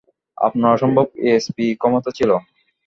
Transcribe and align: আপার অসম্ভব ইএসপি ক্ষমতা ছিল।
আপার 0.37 0.71
অসম্ভব 0.71 1.07
ইএসপি 1.21 1.65
ক্ষমতা 1.81 2.09
ছিল। 2.17 2.31